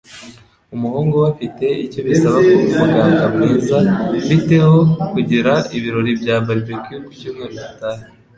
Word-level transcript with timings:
Umuhungu 0.75 1.13
we 1.21 1.27
afite 1.33 1.65
icyo 1.85 1.99
bisaba 2.07 2.37
kuba 2.49 2.67
umuganga 2.75 3.25
mwiza. 3.33 3.77
Bite 4.29 4.57
ho 4.65 4.79
kugira 5.11 5.53
ibirori 5.77 6.11
bya 6.21 6.35
barbecue 6.45 6.97
ku 7.05 7.11
cyumweru 7.19 7.55
gitaha? 7.63 8.03